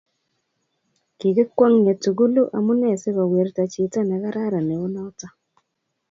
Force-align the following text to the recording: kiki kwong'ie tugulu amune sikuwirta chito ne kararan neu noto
kiki 1.17 1.43
kwong'ie 1.55 1.93
tugulu 2.03 2.43
amune 2.57 2.89
sikuwirta 3.01 3.63
chito 3.71 3.99
ne 4.03 4.15
kararan 4.23 4.63
neu 4.67 4.85
noto 4.95 5.27